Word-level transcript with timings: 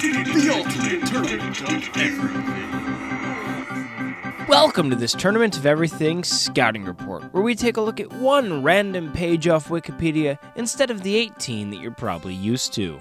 the 0.00 0.50
ultimate 0.50 1.06
tournament 1.06 1.60
of 1.60 1.96
everything. 1.96 2.70
Welcome 4.48 4.88
to 4.88 4.96
this 4.96 5.12
Tournament 5.12 5.58
of 5.58 5.66
Everything 5.66 6.24
Scouting 6.24 6.84
Report, 6.86 7.22
where 7.34 7.42
we 7.42 7.54
take 7.54 7.76
a 7.76 7.82
look 7.82 8.00
at 8.00 8.10
one 8.14 8.62
random 8.62 9.12
page 9.12 9.46
off 9.46 9.68
Wikipedia 9.68 10.38
instead 10.56 10.90
of 10.90 11.02
the 11.02 11.16
18 11.16 11.68
that 11.70 11.80
you're 11.80 11.90
probably 11.90 12.32
used 12.32 12.72
to. 12.74 12.98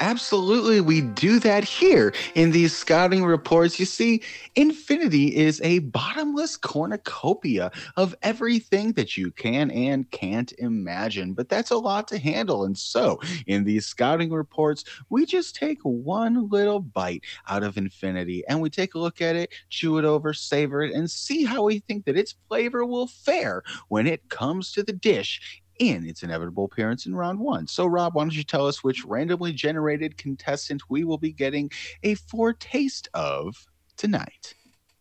Absolutely, 0.00 0.82
we 0.82 1.00
do 1.00 1.38
that 1.40 1.64
here 1.64 2.12
in 2.34 2.50
these 2.50 2.76
scouting 2.76 3.24
reports. 3.24 3.80
You 3.80 3.86
see, 3.86 4.22
Infinity 4.54 5.34
is 5.34 5.58
a 5.64 5.78
bottomless 5.78 6.58
cornucopia 6.58 7.70
of 7.96 8.14
everything 8.22 8.92
that 8.92 9.16
you 9.16 9.30
can 9.30 9.70
and 9.70 10.10
can't 10.10 10.52
imagine, 10.58 11.32
but 11.32 11.48
that's 11.48 11.70
a 11.70 11.78
lot 11.78 12.08
to 12.08 12.18
handle. 12.18 12.64
And 12.64 12.76
so, 12.76 13.18
in 13.46 13.64
these 13.64 13.86
scouting 13.86 14.30
reports, 14.30 14.84
we 15.08 15.24
just 15.24 15.56
take 15.56 15.78
one 15.82 16.50
little 16.50 16.80
bite 16.80 17.24
out 17.48 17.62
of 17.62 17.78
Infinity 17.78 18.44
and 18.48 18.60
we 18.60 18.68
take 18.68 18.94
a 18.94 18.98
look 18.98 19.22
at 19.22 19.34
it, 19.34 19.50
chew 19.70 19.96
it 19.96 20.04
over, 20.04 20.34
savor 20.34 20.82
it, 20.82 20.94
and 20.94 21.10
see 21.10 21.44
how 21.44 21.62
we 21.62 21.78
think 21.80 22.04
that 22.04 22.18
its 22.18 22.34
flavor 22.48 22.84
will 22.84 23.06
fare 23.06 23.62
when 23.88 24.06
it 24.06 24.28
comes 24.28 24.72
to 24.72 24.82
the 24.82 24.92
dish 24.92 25.62
in 25.78 26.06
its 26.06 26.22
inevitable 26.22 26.64
appearance 26.64 27.06
in 27.06 27.14
round 27.14 27.38
one. 27.38 27.66
So, 27.66 27.86
Rob, 27.86 28.14
why 28.14 28.24
don't 28.24 28.34
you 28.34 28.44
tell 28.44 28.66
us 28.66 28.82
which 28.82 29.04
randomly 29.04 29.52
generated 29.52 30.16
contestant 30.16 30.82
we 30.88 31.04
will 31.04 31.18
be 31.18 31.32
getting 31.32 31.70
a 32.02 32.14
foretaste 32.14 33.08
of 33.14 33.66
tonight? 33.96 34.54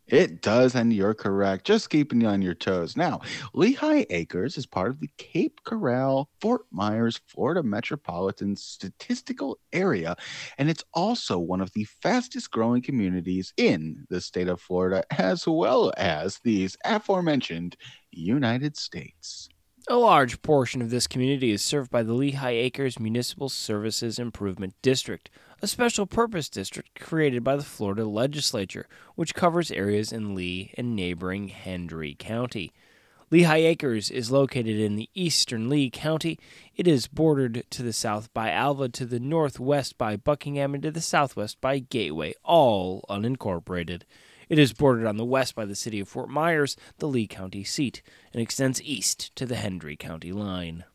It 0.07 0.41
does, 0.41 0.73
and 0.73 0.93
you're 0.93 1.13
correct. 1.13 1.65
Just 1.65 1.89
keeping 1.89 2.21
you 2.21 2.27
on 2.27 2.41
your 2.41 2.53
toes. 2.53 2.95
Now, 2.95 3.19
Lehigh 3.53 4.05
Acres 4.09 4.57
is 4.57 4.65
part 4.65 4.89
of 4.89 5.01
the 5.01 5.09
Cape 5.17 5.59
Coral, 5.65 6.29
Fort 6.39 6.61
Myers, 6.71 7.19
Florida 7.27 7.61
metropolitan 7.61 8.55
statistical 8.55 9.59
area, 9.73 10.15
and 10.57 10.69
it's 10.69 10.83
also 10.93 11.37
one 11.37 11.59
of 11.59 11.73
the 11.73 11.83
fastest 11.83 12.51
growing 12.51 12.81
communities 12.81 13.53
in 13.57 14.05
the 14.09 14.21
state 14.21 14.47
of 14.47 14.61
Florida, 14.61 15.03
as 15.19 15.45
well 15.45 15.91
as 15.97 16.39
these 16.41 16.77
aforementioned 16.85 17.75
United 18.11 18.77
States. 18.77 19.49
A 19.89 19.95
large 19.95 20.41
portion 20.41 20.81
of 20.81 20.89
this 20.89 21.07
community 21.07 21.49
is 21.51 21.61
served 21.61 21.89
by 21.89 22.03
the 22.03 22.11
Lehigh 22.11 22.49
Acres 22.49 22.99
Municipal 22.99 23.47
Services 23.47 24.19
Improvement 24.19 24.73
District, 24.81 25.29
a 25.61 25.67
special 25.67 26.05
purpose 26.05 26.49
district 26.49 26.99
created 26.99 27.41
by 27.41 27.55
the 27.55 27.63
Florida 27.63 28.03
legislature, 28.05 28.89
which 29.15 29.33
covers 29.33 29.71
areas 29.71 30.11
in 30.11 30.35
Lee 30.35 30.73
and 30.77 30.93
neighboring 30.93 31.47
Hendry 31.47 32.17
County. 32.19 32.73
Lehigh 33.31 33.59
Acres 33.59 34.11
is 34.11 34.29
located 34.29 34.77
in 34.77 34.97
the 34.97 35.09
eastern 35.13 35.69
Lee 35.69 35.89
County. 35.89 36.37
It 36.75 36.85
is 36.85 37.07
bordered 37.07 37.63
to 37.69 37.81
the 37.81 37.93
south 37.93 38.33
by 38.33 38.51
Alva, 38.51 38.89
to 38.89 39.05
the 39.05 39.21
northwest 39.21 39.97
by 39.97 40.17
Buckingham, 40.17 40.73
and 40.73 40.83
to 40.83 40.91
the 40.91 40.99
southwest 40.99 41.61
by 41.61 41.79
Gateway, 41.79 42.33
all 42.43 43.05
unincorporated. 43.09 44.01
It 44.49 44.59
is 44.59 44.71
bordered 44.71 45.05
on 45.05 45.17
the 45.17 45.25
west 45.25 45.55
by 45.55 45.65
the 45.65 45.75
city 45.75 45.99
of 45.99 46.07
Fort 46.07 46.29
Myers, 46.29 46.77
the 46.99 47.07
Lee 47.07 47.27
County 47.27 47.63
seat, 47.65 48.01
and 48.31 48.41
extends 48.41 48.81
east 48.81 49.35
to 49.35 49.45
the 49.45 49.57
Hendry 49.57 49.97
County 49.97 50.31
line. 50.31 50.85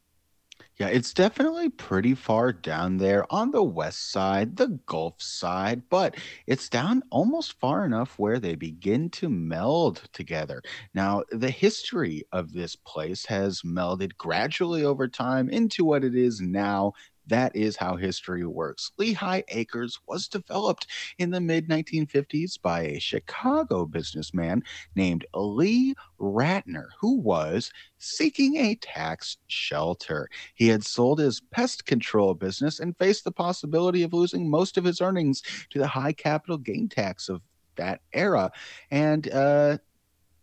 Yeah, 0.78 0.88
it's 0.88 1.12
definitely 1.12 1.68
pretty 1.68 2.14
far 2.14 2.50
down 2.50 2.96
there 2.96 3.30
on 3.30 3.50
the 3.50 3.62
west 3.62 4.10
side, 4.10 4.56
the 4.56 4.80
Gulf 4.86 5.20
side, 5.20 5.82
but 5.90 6.16
it's 6.46 6.70
down 6.70 7.02
almost 7.10 7.60
far 7.60 7.84
enough 7.84 8.18
where 8.18 8.40
they 8.40 8.54
begin 8.54 9.10
to 9.10 9.28
meld 9.28 10.02
together. 10.14 10.62
Now, 10.94 11.24
the 11.30 11.50
history 11.50 12.24
of 12.32 12.52
this 12.52 12.74
place 12.74 13.26
has 13.26 13.60
melded 13.60 14.16
gradually 14.16 14.82
over 14.82 15.08
time 15.08 15.50
into 15.50 15.84
what 15.84 16.04
it 16.04 16.16
is 16.16 16.40
now 16.40 16.94
that 17.26 17.54
is 17.54 17.76
how 17.76 17.96
history 17.96 18.44
works. 18.44 18.92
Lehigh 18.98 19.42
Acres 19.48 19.98
was 20.06 20.28
developed 20.28 20.86
in 21.18 21.30
the 21.30 21.40
mid 21.40 21.68
1950s 21.68 22.60
by 22.60 22.82
a 22.82 23.00
Chicago 23.00 23.86
businessman 23.86 24.62
named 24.94 25.26
Lee 25.34 25.94
Ratner, 26.20 26.88
who 27.00 27.18
was 27.18 27.70
seeking 27.98 28.56
a 28.56 28.74
tax 28.76 29.38
shelter. 29.46 30.28
He 30.54 30.68
had 30.68 30.84
sold 30.84 31.18
his 31.18 31.40
pest 31.40 31.84
control 31.86 32.34
business 32.34 32.80
and 32.80 32.96
faced 32.96 33.24
the 33.24 33.32
possibility 33.32 34.02
of 34.02 34.12
losing 34.12 34.50
most 34.50 34.76
of 34.76 34.84
his 34.84 35.00
earnings 35.00 35.42
to 35.70 35.78
the 35.78 35.86
high 35.86 36.12
capital 36.12 36.58
gain 36.58 36.88
tax 36.88 37.28
of 37.28 37.42
that 37.76 38.00
era. 38.12 38.50
And, 38.90 39.30
uh, 39.32 39.78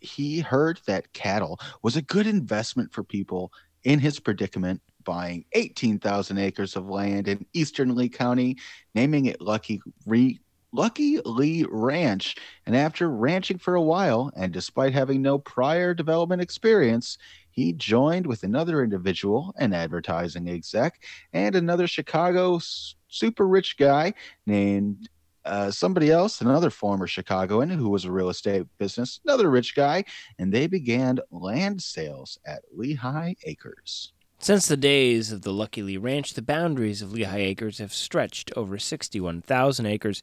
he 0.01 0.39
heard 0.39 0.79
that 0.87 1.11
cattle 1.11 1.59
was 1.81 1.97
a 1.97 2.01
good 2.01 2.25
investment 2.25 2.93
for 2.93 3.03
people 3.03 3.51
in 3.83 3.99
his 3.99 4.19
predicament 4.19 4.81
buying 5.09 5.43
18,000 5.53 6.37
acres 6.37 6.75
of 6.75 6.87
land 6.87 7.27
in 7.27 7.43
eastern 7.53 7.95
Lee 7.95 8.09
County, 8.09 8.55
naming 8.93 9.25
it 9.25 9.41
Lucky 9.41 9.81
Re- 10.05 10.39
Lucky 10.71 11.19
Lee 11.25 11.65
Ranch. 11.67 12.35
And 12.67 12.75
after 12.75 13.09
ranching 13.09 13.57
for 13.57 13.73
a 13.73 13.81
while, 13.81 14.31
and 14.35 14.53
despite 14.53 14.93
having 14.93 15.23
no 15.23 15.39
prior 15.39 15.95
development 15.95 16.43
experience, 16.43 17.17
he 17.49 17.73
joined 17.73 18.27
with 18.27 18.43
another 18.43 18.83
individual, 18.83 19.51
an 19.57 19.73
advertising 19.73 20.47
exec, 20.47 21.01
and 21.33 21.55
another 21.55 21.87
Chicago 21.87 22.59
super 23.07 23.47
rich 23.47 23.77
guy 23.77 24.13
named 24.45 25.09
uh, 25.43 25.71
somebody 25.71 26.11
else, 26.11 26.39
another 26.39 26.69
former 26.69 27.07
Chicagoan 27.07 27.69
who 27.69 27.89
was 27.89 28.05
a 28.05 28.11
real 28.11 28.29
estate 28.29 28.67
business, 28.77 29.21
another 29.25 29.49
rich 29.49 29.75
guy, 29.75 30.05
and 30.37 30.53
they 30.53 30.67
began 30.67 31.17
land 31.31 31.81
sales 31.81 32.37
at 32.45 32.61
Lehigh 32.71 33.33
Acres. 33.45 34.13
Since 34.41 34.67
the 34.67 34.77
days 34.77 35.33
of 35.33 35.41
the 35.41 35.51
Lucky 35.51 35.83
Lee 35.83 35.97
Ranch, 35.97 36.33
the 36.33 36.41
boundaries 36.41 37.01
of 37.01 37.11
Lehigh 37.11 37.39
Acres 37.39 37.79
have 37.79 37.93
stretched 37.93 38.53
over 38.55 38.79
61,000 38.79 39.85
acres, 39.85 40.21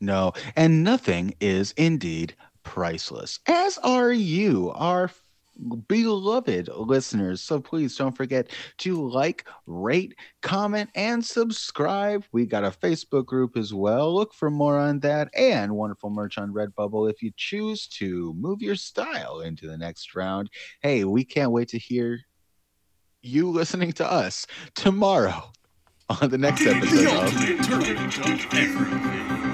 No, 0.00 0.32
and 0.54 0.84
nothing 0.84 1.34
is 1.40 1.72
indeed 1.78 2.34
priceless, 2.62 3.40
as 3.46 3.78
are 3.78 4.12
you, 4.12 4.70
our 4.74 5.08
beloved 5.88 6.68
listeners. 6.68 7.40
So 7.40 7.60
please 7.60 7.96
don't 7.96 8.16
forget 8.16 8.50
to 8.78 9.08
like, 9.08 9.46
rate, 9.66 10.14
comment, 10.42 10.90
and 10.94 11.24
subscribe. 11.24 12.24
We 12.32 12.46
got 12.46 12.64
a 12.64 12.70
Facebook 12.70 13.26
group 13.26 13.56
as 13.56 13.72
well. 13.72 14.14
Look 14.14 14.34
for 14.34 14.50
more 14.50 14.78
on 14.78 15.00
that 15.00 15.28
and 15.34 15.74
wonderful 15.76 16.10
merch 16.10 16.38
on 16.38 16.52
Redbubble 16.52 17.10
if 17.10 17.22
you 17.22 17.32
choose 17.36 17.86
to 17.88 18.34
move 18.34 18.62
your 18.62 18.76
style 18.76 19.40
into 19.40 19.66
the 19.66 19.78
next 19.78 20.14
round. 20.14 20.50
Hey, 20.80 21.04
we 21.04 21.24
can't 21.24 21.52
wait 21.52 21.68
to 21.68 21.78
hear 21.78 22.20
you 23.22 23.50
listening 23.50 23.92
to 23.92 24.10
us 24.10 24.46
tomorrow 24.74 25.50
on 26.08 26.28
the 26.28 26.38
next 26.38 26.66
episode 26.66 27.32
of 29.48 29.53